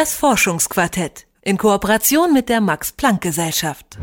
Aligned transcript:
Das 0.00 0.14
Forschungsquartett 0.14 1.26
in 1.42 1.58
Kooperation 1.58 2.32
mit 2.32 2.48
der 2.48 2.60
Max 2.60 2.92
Planck 2.92 3.20
Gesellschaft. 3.20 3.98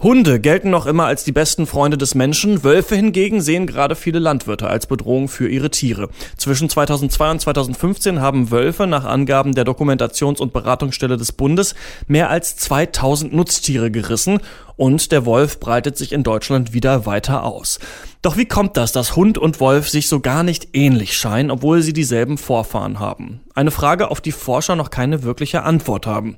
Hunde 0.00 0.38
gelten 0.38 0.70
noch 0.70 0.86
immer 0.86 1.06
als 1.06 1.24
die 1.24 1.32
besten 1.32 1.66
Freunde 1.66 1.98
des 1.98 2.14
Menschen, 2.14 2.62
Wölfe 2.62 2.94
hingegen 2.94 3.40
sehen 3.40 3.66
gerade 3.66 3.96
viele 3.96 4.20
Landwirte 4.20 4.68
als 4.68 4.86
Bedrohung 4.86 5.26
für 5.26 5.48
ihre 5.48 5.70
Tiere. 5.70 6.08
Zwischen 6.36 6.68
2002 6.68 7.30
und 7.32 7.40
2015 7.40 8.20
haben 8.20 8.52
Wölfe 8.52 8.86
nach 8.86 9.04
Angaben 9.04 9.56
der 9.56 9.66
Dokumentations- 9.66 10.38
und 10.38 10.52
Beratungsstelle 10.52 11.16
des 11.16 11.32
Bundes 11.32 11.74
mehr 12.06 12.30
als 12.30 12.54
2000 12.58 13.34
Nutztiere 13.34 13.90
gerissen 13.90 14.38
und 14.76 15.10
der 15.10 15.26
Wolf 15.26 15.58
breitet 15.58 15.96
sich 15.96 16.12
in 16.12 16.22
Deutschland 16.22 16.72
wieder 16.72 17.04
weiter 17.04 17.42
aus. 17.42 17.80
Doch 18.22 18.36
wie 18.36 18.46
kommt 18.46 18.76
das, 18.76 18.92
dass 18.92 19.16
Hund 19.16 19.36
und 19.36 19.58
Wolf 19.58 19.88
sich 19.88 20.06
so 20.06 20.20
gar 20.20 20.44
nicht 20.44 20.76
ähnlich 20.76 21.18
scheinen, 21.18 21.50
obwohl 21.50 21.82
sie 21.82 21.92
dieselben 21.92 22.38
Vorfahren 22.38 23.00
haben? 23.00 23.40
Eine 23.52 23.72
Frage, 23.72 24.12
auf 24.12 24.20
die 24.20 24.30
Forscher 24.30 24.76
noch 24.76 24.90
keine 24.90 25.24
wirkliche 25.24 25.64
Antwort 25.64 26.06
haben. 26.06 26.36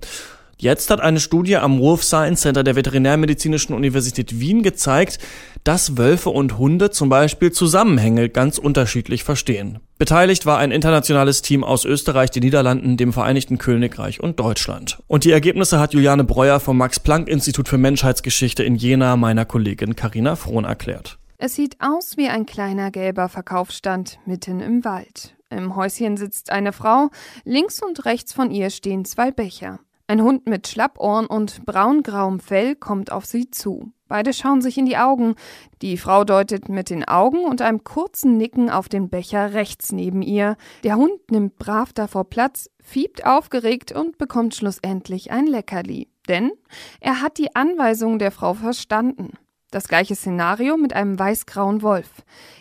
Jetzt 0.61 0.91
hat 0.91 1.01
eine 1.01 1.21
Studie 1.21 1.57
am 1.57 1.81
Wolf 1.81 2.05
Science 2.05 2.43
Center 2.43 2.63
der 2.63 2.77
Veterinärmedizinischen 2.77 3.75
Universität 3.75 4.41
Wien 4.41 4.63
gezeigt, 4.63 5.19
dass 5.65 5.97
Wölfe 5.97 6.29
und 6.29 6.59
Hunde 6.59 6.91
zum 6.91 7.09
Beispiel 7.09 7.51
Zusammenhänge 7.51 8.29
ganz 8.29 8.59
unterschiedlich 8.59 9.25
verstehen. 9.25 9.79
Beteiligt 9.97 10.45
war 10.45 10.59
ein 10.59 10.71
internationales 10.71 11.41
Team 11.41 11.65
aus 11.65 11.87
Österreich, 11.87 12.31
den 12.31 12.43
Niederlanden, 12.43 12.99
dem 12.99 13.15
Vereinigten 13.15 13.57
Königreich 13.57 14.21
und 14.21 14.39
Deutschland. 14.39 15.03
Und 15.07 15.25
die 15.25 15.31
Ergebnisse 15.31 15.81
hat 15.81 15.95
Juliane 15.95 16.25
Breuer 16.25 16.61
vom 16.61 16.77
Max-Planck-Institut 16.77 17.67
für 17.67 17.79
Menschheitsgeschichte 17.79 18.63
in 18.63 18.75
Jena 18.75 19.17
meiner 19.17 19.47
Kollegin 19.47 19.97
Karina 19.97 20.37
Frohn 20.37 20.65
erklärt. 20.65 21.17
Es 21.39 21.55
sieht 21.55 21.77
aus 21.81 22.19
wie 22.19 22.29
ein 22.29 22.45
kleiner 22.45 22.91
gelber 22.91 23.31
Verkaufsstand 23.31 24.19
mitten 24.27 24.61
im 24.61 24.85
Wald. 24.85 25.35
Im 25.49 25.75
Häuschen 25.75 26.19
sitzt 26.19 26.51
eine 26.53 26.75
Frau, 26.75 27.09
links 27.45 27.83
und 27.83 28.05
rechts 28.05 28.35
von 28.35 28.51
ihr 28.51 28.69
stehen 28.69 29.07
zwei 29.07 29.31
Becher. 29.31 29.81
Ein 30.11 30.25
Hund 30.25 30.49
mit 30.49 30.67
Schlappohren 30.67 31.27
und 31.27 31.65
braungrauem 31.65 32.41
Fell 32.41 32.75
kommt 32.75 33.13
auf 33.13 33.27
sie 33.27 33.49
zu. 33.49 33.93
Beide 34.09 34.33
schauen 34.33 34.61
sich 34.61 34.77
in 34.77 34.85
die 34.85 34.97
Augen. 34.97 35.37
Die 35.83 35.97
Frau 35.97 36.25
deutet 36.25 36.69
mit 36.69 36.91
den 36.91 37.07
Augen 37.07 37.45
und 37.45 37.63
einem 37.63 37.85
kurzen 37.85 38.37
Nicken 38.37 38.71
auf 38.71 38.89
den 38.89 39.09
Becher 39.09 39.53
rechts 39.53 39.93
neben 39.93 40.21
ihr. 40.21 40.57
Der 40.83 40.97
Hund 40.97 41.31
nimmt 41.31 41.59
brav 41.59 41.93
davor 41.93 42.29
Platz, 42.29 42.69
fiebt 42.83 43.25
aufgeregt 43.25 43.93
und 43.93 44.19
bekommt 44.19 44.57
schlussendlich 44.57 45.31
ein 45.31 45.47
Leckerli. 45.47 46.09
Denn 46.29 46.51
er 46.99 47.23
hat 47.23 47.39
die 47.39 47.55
Anweisung 47.55 48.19
der 48.19 48.33
Frau 48.33 48.55
verstanden. 48.55 49.35
Das 49.71 49.87
gleiche 49.87 50.17
Szenario 50.17 50.77
mit 50.77 50.95
einem 50.95 51.17
weißgrauen 51.17 51.83
Wolf. 51.83 52.09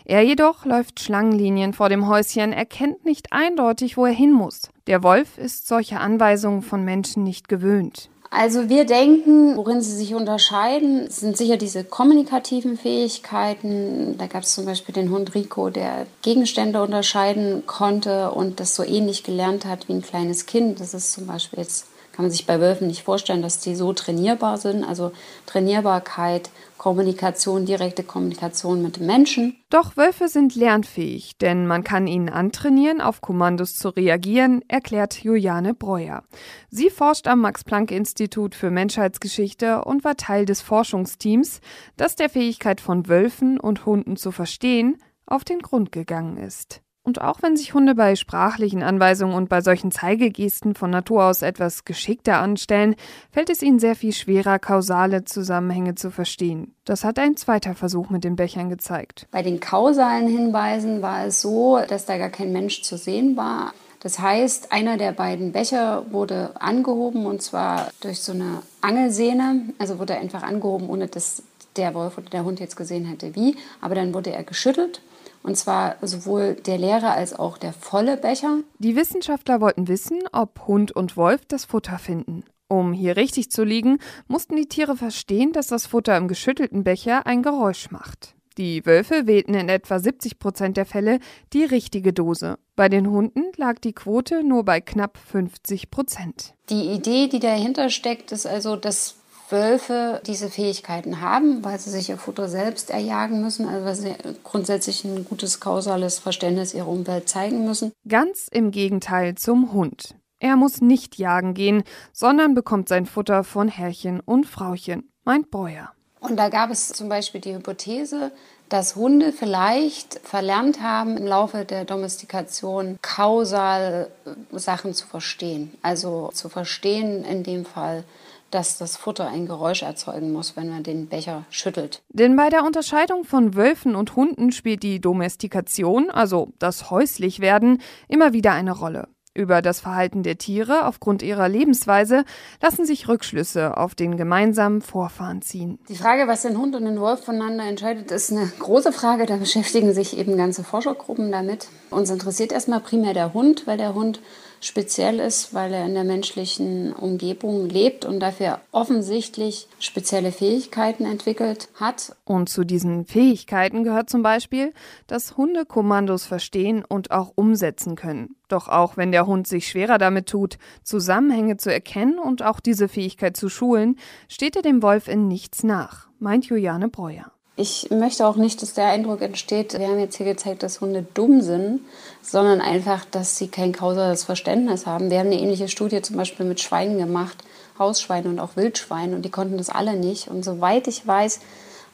Er 0.05 0.21
jedoch 0.21 0.65
läuft 0.65 0.99
Schlangenlinien 0.99 1.73
vor 1.73 1.89
dem 1.89 2.07
Häuschen, 2.07 2.53
erkennt 2.53 3.03
nicht 3.03 3.33
eindeutig, 3.33 3.97
wo 3.97 4.05
er 4.05 4.11
hin 4.11 4.31
muss. 4.31 4.69
Der 4.85 5.01
Wolf 5.01 5.39
ist 5.39 5.67
solche 5.67 5.99
Anweisungen 5.99 6.61
von 6.61 6.85
Menschen 6.85 7.23
nicht 7.23 7.49
gewöhnt. 7.49 8.09
Also 8.31 8.69
wir 8.69 8.85
denken, 8.85 9.57
worin 9.57 9.81
sie 9.81 9.95
sich 9.95 10.13
unterscheiden, 10.13 11.09
sind 11.09 11.35
sicher 11.35 11.57
diese 11.57 11.83
kommunikativen 11.83 12.77
Fähigkeiten. 12.77 14.19
Da 14.19 14.27
gab 14.27 14.43
es 14.43 14.53
zum 14.53 14.65
Beispiel 14.65 14.93
den 14.93 15.09
Hund 15.09 15.33
Rico, 15.33 15.71
der 15.71 16.05
Gegenstände 16.21 16.83
unterscheiden 16.83 17.63
konnte 17.65 18.29
und 18.31 18.59
das 18.59 18.75
so 18.75 18.83
ähnlich 18.83 19.23
gelernt 19.23 19.65
hat 19.65 19.87
wie 19.87 19.93
ein 19.93 20.03
kleines 20.03 20.45
Kind. 20.45 20.79
Das 20.79 20.93
ist 20.93 21.11
zum 21.11 21.25
Beispiel 21.25 21.57
jetzt 21.59 21.87
kann 22.19 22.25
man 22.25 22.31
sich 22.31 22.45
bei 22.45 22.59
Wölfen 22.59 22.87
nicht 22.87 23.03
vorstellen, 23.03 23.41
dass 23.41 23.61
die 23.61 23.75
so 23.75 23.93
trainierbar 23.93 24.57
sind. 24.57 24.83
Also 24.83 25.13
Trainierbarkeit, 25.45 26.49
Kommunikation, 26.77 27.65
direkte 27.65 28.03
Kommunikation 28.03 28.81
mit 28.81 28.99
Menschen. 28.99 29.55
Doch 29.69 29.95
Wölfe 29.95 30.27
sind 30.27 30.53
lernfähig, 30.53 31.37
denn 31.37 31.65
man 31.65 31.85
kann 31.85 32.07
ihnen 32.07 32.27
antrainieren, 32.27 32.99
auf 32.99 33.21
Kommandos 33.21 33.77
zu 33.77 33.87
reagieren, 33.87 34.65
erklärt 34.67 35.23
Juliane 35.23 35.73
Breuer. 35.73 36.23
Sie 36.69 36.89
forscht 36.89 37.25
am 37.25 37.39
Max-Planck-Institut 37.39 38.53
für 38.53 38.69
Menschheitsgeschichte 38.69 39.85
und 39.85 40.03
war 40.03 40.17
Teil 40.17 40.45
des 40.45 40.59
Forschungsteams, 40.59 41.61
das 41.95 42.17
der 42.17 42.27
Fähigkeit 42.27 42.81
von 42.81 43.07
Wölfen 43.07 43.61
und 43.61 43.85
Hunden 43.85 44.17
zu 44.17 44.33
verstehen 44.33 44.97
auf 45.25 45.45
den 45.45 45.59
Grund 45.59 45.93
gegangen 45.93 46.35
ist. 46.35 46.81
Und 47.03 47.21
auch 47.21 47.41
wenn 47.41 47.55
sich 47.55 47.73
Hunde 47.73 47.95
bei 47.95 48.15
sprachlichen 48.15 48.83
Anweisungen 48.83 49.33
und 49.33 49.49
bei 49.49 49.61
solchen 49.61 49.91
Zeigegesten 49.91 50.75
von 50.75 50.91
Natur 50.91 51.23
aus 51.25 51.41
etwas 51.41 51.85
geschickter 51.85 52.39
anstellen, 52.39 52.95
fällt 53.31 53.49
es 53.49 53.61
ihnen 53.61 53.79
sehr 53.79 53.95
viel 53.95 54.13
schwerer, 54.13 54.59
kausale 54.59 55.23
Zusammenhänge 55.23 55.95
zu 55.95 56.11
verstehen. 56.11 56.75
Das 56.85 57.03
hat 57.03 57.17
ein 57.17 57.37
zweiter 57.37 57.73
Versuch 57.73 58.09
mit 58.09 58.23
den 58.23 58.35
Bechern 58.35 58.69
gezeigt. 58.69 59.27
Bei 59.31 59.41
den 59.41 59.59
kausalen 59.59 60.27
Hinweisen 60.27 61.01
war 61.01 61.25
es 61.25 61.41
so, 61.41 61.79
dass 61.87 62.05
da 62.05 62.17
gar 62.17 62.29
kein 62.29 62.51
Mensch 62.51 62.81
zu 62.83 62.97
sehen 62.97 63.37
war. 63.37 63.73
Das 64.01 64.19
heißt, 64.19 64.71
einer 64.71 64.97
der 64.97 65.11
beiden 65.11 65.51
Becher 65.51 66.05
wurde 66.11 66.51
angehoben 66.59 67.25
und 67.25 67.41
zwar 67.41 67.89
durch 68.01 68.21
so 68.21 68.33
eine 68.33 68.61
Angelsehne. 68.81 69.63
Also 69.77 69.99
wurde 69.99 70.13
er 70.13 70.21
einfach 70.21 70.43
angehoben, 70.43 70.89
ohne 70.89 71.07
dass 71.07 71.43
der 71.75 71.93
Wolf 71.93 72.17
oder 72.17 72.29
der 72.29 72.43
Hund 72.43 72.59
jetzt 72.59 72.75
gesehen 72.75 73.05
hätte, 73.05 73.35
wie. 73.35 73.57
Aber 73.81 73.95
dann 73.95 74.13
wurde 74.13 74.31
er 74.31 74.43
geschüttelt 74.43 75.01
und 75.43 75.57
zwar 75.57 75.95
sowohl 76.01 76.55
der 76.55 76.77
leere 76.77 77.11
als 77.11 77.37
auch 77.37 77.57
der 77.57 77.73
volle 77.73 78.17
Becher. 78.17 78.59
Die 78.79 78.95
Wissenschaftler 78.95 79.61
wollten 79.61 79.87
wissen, 79.87 80.19
ob 80.31 80.67
Hund 80.67 80.91
und 80.91 81.17
Wolf 81.17 81.45
das 81.47 81.65
Futter 81.65 81.99
finden. 81.99 82.43
Um 82.67 82.93
hier 82.93 83.17
richtig 83.17 83.49
zu 83.49 83.63
liegen, 83.63 83.97
mussten 84.27 84.55
die 84.55 84.67
Tiere 84.67 84.95
verstehen, 84.95 85.53
dass 85.53 85.67
das 85.67 85.87
Futter 85.87 86.15
im 86.17 86.27
geschüttelten 86.27 86.83
Becher 86.83 87.25
ein 87.25 87.41
Geräusch 87.41 87.89
macht. 87.89 88.35
Die 88.59 88.85
Wölfe 88.85 89.25
wählten 89.25 89.53
in 89.53 89.69
etwa 89.69 89.99
70 89.99 90.37
Prozent 90.37 90.75
der 90.75 90.85
Fälle 90.85 91.19
die 91.53 91.63
richtige 91.63 92.11
Dose. 92.11 92.59
Bei 92.75 92.89
den 92.89 93.09
Hunden 93.09 93.43
lag 93.55 93.79
die 93.79 93.93
Quote 93.93 94.43
nur 94.43 94.65
bei 94.65 94.81
knapp 94.81 95.17
50 95.17 95.89
Prozent. 95.89 96.53
Die 96.69 96.91
Idee, 96.91 97.27
die 97.27 97.39
dahinter 97.39 97.89
steckt, 97.89 98.33
ist 98.33 98.45
also, 98.45 98.75
dass 98.75 99.18
Wölfe 99.51 100.21
diese 100.25 100.49
Fähigkeiten 100.49 101.21
haben, 101.21 101.63
weil 101.63 101.79
sie 101.79 101.89
sich 101.89 102.09
ihr 102.09 102.17
Futter 102.17 102.47
selbst 102.47 102.89
erjagen 102.89 103.41
müssen, 103.41 103.67
also 103.67 103.85
weil 103.85 103.95
sie 103.95 104.15
grundsätzlich 104.43 105.03
ein 105.03 105.25
gutes 105.25 105.59
kausales 105.59 106.19
Verständnis 106.19 106.73
ihrer 106.73 106.87
Umwelt 106.87 107.29
zeigen 107.29 107.65
müssen. 107.65 107.91
Ganz 108.07 108.47
im 108.51 108.71
Gegenteil 108.71 109.35
zum 109.35 109.73
Hund. 109.73 110.15
Er 110.39 110.55
muss 110.55 110.81
nicht 110.81 111.17
jagen 111.17 111.53
gehen, 111.53 111.83
sondern 112.13 112.55
bekommt 112.55 112.87
sein 112.87 113.05
Futter 113.05 113.43
von 113.43 113.67
Herrchen 113.67 114.21
und 114.21 114.45
Frauchen, 114.45 115.11
meint 115.25 115.51
Breuer. 115.51 115.91
Und 116.21 116.37
da 116.37 116.49
gab 116.49 116.69
es 116.69 116.89
zum 116.89 117.09
Beispiel 117.09 117.41
die 117.41 117.53
Hypothese, 117.53 118.31
dass 118.69 118.95
Hunde 118.95 119.33
vielleicht 119.33 120.19
verlernt 120.23 120.81
haben, 120.81 121.17
im 121.17 121.25
Laufe 121.25 121.65
der 121.65 121.85
Domestikation 121.85 122.99
kausal 123.01 124.09
Sachen 124.51 124.93
zu 124.93 125.07
verstehen. 125.07 125.73
Also 125.81 126.29
zu 126.33 126.49
verstehen 126.49 127.23
in 127.25 127.43
dem 127.43 127.65
Fall, 127.65 128.03
dass 128.51 128.77
das 128.77 128.97
Futter 128.97 129.27
ein 129.27 129.45
Geräusch 129.45 129.83
erzeugen 129.83 130.31
muss, 130.31 130.55
wenn 130.55 130.69
man 130.69 130.83
den 130.83 131.07
Becher 131.07 131.45
schüttelt. 131.49 132.01
Denn 132.09 132.35
bei 132.35 132.49
der 132.49 132.63
Unterscheidung 132.63 133.23
von 133.23 133.55
Wölfen 133.55 133.95
und 133.95 134.15
Hunden 134.15 134.51
spielt 134.51 134.83
die 134.83 134.99
Domestikation, 135.01 136.09
also 136.09 136.53
das 136.59 136.89
Häuslichwerden, 136.89 137.81
immer 138.07 138.33
wieder 138.33 138.53
eine 138.53 138.71
Rolle. 138.71 139.07
Über 139.35 139.61
das 139.61 139.79
Verhalten 139.79 140.23
der 140.23 140.37
Tiere 140.37 140.85
aufgrund 140.85 141.21
ihrer 141.21 141.47
Lebensweise 141.47 142.25
lassen 142.61 142.85
sich 142.85 143.07
Rückschlüsse 143.07 143.77
auf 143.77 143.93
den 143.93 144.17
gemeinsamen 144.17 144.81
Vorfahren 144.81 145.41
ziehen. 145.41 145.79
Die 145.87 145.95
Frage, 145.95 146.27
was 146.27 146.41
den 146.41 146.57
Hund 146.57 146.75
und 146.75 146.83
den 146.85 146.99
Wolf 146.99 147.23
voneinander 147.23 147.65
entscheidet, 147.65 148.11
ist 148.11 148.31
eine 148.31 148.51
große 148.59 148.91
Frage. 148.91 149.27
Da 149.27 149.37
beschäftigen 149.37 149.93
sich 149.93 150.17
eben 150.17 150.35
ganze 150.35 150.63
Forschergruppen 150.63 151.31
damit. 151.31 151.67
Uns 151.91 152.09
interessiert 152.09 152.51
erstmal 152.51 152.79
primär 152.79 153.13
der 153.13 153.33
Hund, 153.33 153.67
weil 153.67 153.77
der 153.77 153.93
Hund 153.93 154.19
speziell 154.61 155.19
ist, 155.19 155.53
weil 155.53 155.73
er 155.73 155.85
in 155.85 155.93
der 155.93 156.03
menschlichen 156.03 156.93
Umgebung 156.93 157.69
lebt 157.69 158.05
und 158.05 158.19
dafür 158.19 158.59
offensichtlich 158.71 159.67
spezielle 159.79 160.31
Fähigkeiten 160.31 161.05
entwickelt 161.05 161.69
hat. 161.75 162.15
Und 162.25 162.49
zu 162.49 162.63
diesen 162.63 163.05
Fähigkeiten 163.05 163.83
gehört 163.83 164.09
zum 164.09 164.21
Beispiel, 164.21 164.73
dass 165.07 165.37
Hunde 165.37 165.65
Kommandos 165.65 166.25
verstehen 166.25 166.83
und 166.87 167.11
auch 167.11 167.31
umsetzen 167.35 167.95
können. 167.95 168.35
Doch 168.47 168.67
auch 168.67 168.97
wenn 168.97 169.11
der 169.11 169.27
Hund 169.27 169.47
sich 169.47 169.67
schwerer 169.67 169.97
damit 169.97 170.27
tut, 170.27 170.57
Zusammenhänge 170.83 171.57
zu 171.57 171.71
erkennen 171.71 172.19
und 172.19 172.43
auch 172.43 172.59
diese 172.59 172.87
Fähigkeit 172.87 173.37
zu 173.37 173.49
schulen, 173.49 173.97
steht 174.27 174.55
er 174.55 174.61
dem 174.61 174.81
Wolf 174.81 175.07
in 175.07 175.27
nichts 175.27 175.63
nach, 175.63 176.09
meint 176.19 176.45
Juliane 176.45 176.89
Breuer. 176.89 177.31
Ich 177.61 177.89
möchte 177.91 178.25
auch 178.25 178.37
nicht, 178.37 178.61
dass 178.61 178.73
der 178.73 178.85
Eindruck 178.85 179.21
entsteht, 179.21 179.77
wir 179.77 179.89
haben 179.89 179.99
jetzt 179.99 180.15
hier 180.15 180.25
gezeigt, 180.25 180.63
dass 180.63 180.79
Hunde 180.79 181.05
dumm 181.13 181.41
sind, 181.41 181.81
sondern 182.21 182.61
einfach, 182.61 183.03
dass 183.03 183.35
sie 183.35 183.49
kein 183.49 183.73
kausales 183.73 184.23
Verständnis 184.23 184.85
haben. 184.85 185.09
Wir 185.09 185.19
haben 185.19 185.25
eine 185.25 185.41
ähnliche 185.41 185.67
Studie 185.67 186.01
zum 186.01 186.15
Beispiel 186.15 186.45
mit 186.45 186.61
Schweinen 186.61 186.97
gemacht, 186.97 187.43
Hausschweine 187.77 188.29
und 188.29 188.39
auch 188.39 188.55
Wildschweine, 188.55 189.13
und 189.13 189.23
die 189.23 189.29
konnten 189.29 189.57
das 189.57 189.69
alle 189.69 189.97
nicht. 189.97 190.29
Und 190.29 190.45
soweit 190.45 190.87
ich 190.87 191.05
weiß, 191.05 191.41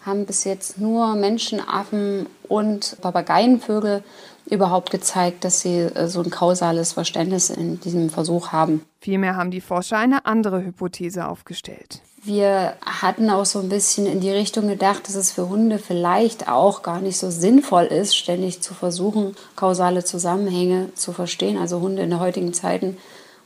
haben 0.06 0.28
bis 0.28 0.44
jetzt 0.44 0.78
nur 0.78 1.16
Menschenaffen 1.16 2.28
und 2.48 2.98
Papageienvögel 3.02 4.04
überhaupt 4.48 4.92
gezeigt, 4.92 5.44
dass 5.46 5.62
sie 5.62 5.80
äh, 5.80 6.08
so 6.08 6.22
ein 6.22 6.30
kausales 6.30 6.94
Verständnis 6.94 7.50
in 7.50 7.80
diesem 7.80 8.12
Versuch 8.12 8.52
haben. 8.52 8.86
Vielmehr 9.00 9.36
haben 9.36 9.50
die 9.50 9.62
Forscher 9.62 9.98
eine 9.98 10.28
andere 10.28 10.64
Hypothese 10.64 11.28
aufgestellt. 11.28 12.04
Wir 12.26 12.74
hatten 12.84 13.30
auch 13.30 13.46
so 13.46 13.60
ein 13.60 13.70
bisschen 13.70 14.08
in 14.08 14.20
die 14.20 14.32
Richtung 14.32 14.68
gedacht, 14.68 15.08
dass 15.08 15.14
es 15.14 15.32
für 15.32 15.48
Hunde 15.48 15.78
vielleicht 15.78 16.48
auch 16.48 16.82
gar 16.82 17.00
nicht 17.00 17.20
so 17.20 17.30
sinnvoll 17.30 17.84
ist, 17.84 18.18
ständig 18.18 18.62
zu 18.62 18.74
versuchen, 18.74 19.36
kausale 19.56 20.04
Zusammenhänge 20.04 20.90
zu 20.96 21.14
verstehen. 21.14 21.60
Also 21.60 21.82
Hunde 21.82 22.02
in 22.02 22.10
der 22.10 22.20
heutigen 22.20 22.52
Zeiten 22.52 22.98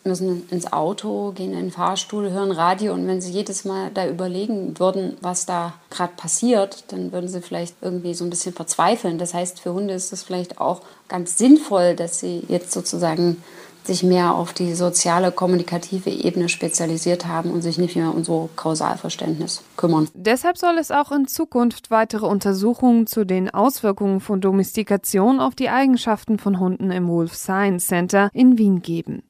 müssen 0.06 0.48
ins 0.50 0.72
Auto, 0.72 1.34
gehen 1.34 1.52
in 1.52 1.60
den 1.60 1.72
Fahrstuhl, 1.72 2.32
hören 2.32 2.54
Radio 2.54 2.94
und 2.94 3.06
wenn 3.06 3.20
sie 3.20 3.34
jedes 3.34 3.66
Mal 3.66 3.92
da 3.94 4.08
überlegen 4.08 4.80
würden, 4.80 5.18
was 5.20 5.46
da 5.46 5.74
gerade 5.90 6.14
passiert, 6.16 6.86
dann 6.88 7.12
würden 7.12 7.28
sie 7.28 7.42
vielleicht 7.42 7.76
irgendwie 7.82 8.14
so 8.14 8.24
ein 8.24 8.30
bisschen 8.30 8.54
verzweifeln. 8.54 9.18
Das 9.18 9.34
heißt, 9.34 9.60
für 9.60 9.74
Hunde 9.74 9.94
ist 9.94 10.14
es 10.14 10.24
vielleicht 10.24 10.62
auch 10.62 10.84
ganz 11.10 11.38
sinnvoll, 11.38 11.96
dass 11.96 12.22
sie 12.22 12.44
jetzt 12.48 12.72
sozusagen 12.72 13.44
sich 13.90 14.04
mehr 14.04 14.36
auf 14.36 14.54
die 14.54 14.74
soziale, 14.76 15.32
kommunikative 15.32 16.12
Ebene 16.12 16.48
spezialisiert 16.48 17.26
haben 17.26 17.52
und 17.52 17.62
sich 17.62 17.78
nicht 17.78 17.96
mehr 17.96 18.14
um 18.14 18.24
so 18.24 18.50
Kausalverständnis 18.56 19.64
kümmern. 19.78 20.08
Deshalb 20.14 20.58
soll 20.58 20.78
es 20.78 20.92
auch 20.92 21.12
in 21.12 21.28
Zukunft 21.28 21.90
weitere 21.90 22.28
Untersuchungen 22.28 23.08
zu 23.08 23.26
den 23.26 23.50
Auswirkungen 23.50 24.20
von 24.20 24.42
Domestikation 24.42 25.40
auf 25.40 25.56
die 25.56 25.70
Eigenschaften 25.70 26.38
von 26.38 26.60
Hunden 26.60 26.92
im 26.92 27.08
Wolf 27.08 27.36
Science 27.36 27.88
Center 27.88 28.30
in 28.34 28.58
Wien 28.58 28.82
geben, 28.82 29.24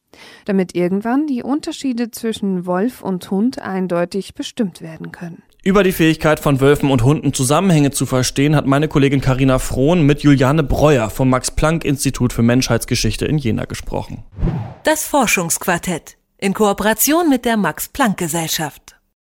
damit 0.45 0.75
irgendwann 0.75 1.25
die 1.25 1.41
Unterschiede 1.41 2.11
zwischen 2.11 2.65
Wolf 2.65 3.01
und 3.01 3.31
Hund 3.31 3.59
eindeutig 3.59 4.33
bestimmt 4.33 4.81
werden 4.81 5.11
können. 5.13 5.41
Über 5.61 5.83
die 5.83 5.91
Fähigkeit 5.91 6.39
von 6.39 6.61
Wölfen 6.61 6.89
und 6.89 7.03
Hunden 7.03 7.33
Zusammenhänge 7.33 7.91
zu 7.91 8.05
verstehen, 8.05 8.55
hat 8.55 8.65
meine 8.65 8.87
Kollegin 8.87 9.19
Karina 9.19 9.59
Frohn 9.59 10.03
mit 10.03 10.21
Juliane 10.21 10.63
Breuer 10.63 11.09
vom 11.09 11.29
Max-Planck-Institut 11.29 12.31
für 12.31 12.43
Menschheitsgeschichte 12.43 13.25
in 13.25 13.37
Jena 13.37 13.65
gesprochen. 13.65 14.23
Das 14.85 15.03
Forschungsquartett 15.03 16.15
in 16.37 16.53
Kooperation 16.53 17.27
mit 17.27 17.43
der 17.43 17.57
Max-Planck-Gesellschaft. 17.57 18.98